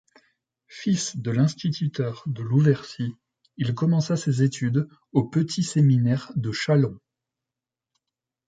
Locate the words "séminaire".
5.61-6.31